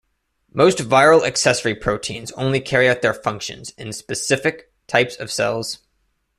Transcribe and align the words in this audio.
Most 0.51 0.79
viral 0.79 1.23
accessory 1.27 1.75
proteins 1.75 2.31
only 2.31 2.59
carry 2.59 2.89
out 2.89 3.03
their 3.03 3.13
functions 3.13 3.69
in 3.77 3.93
specific 3.93 4.73
types 4.87 5.15
of 5.15 5.31
cells. 5.31 5.77